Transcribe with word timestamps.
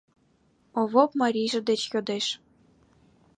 —Овоп 0.79 1.11
марийже 1.21 1.59
деч 1.69 1.81
йодеш. 1.91 2.25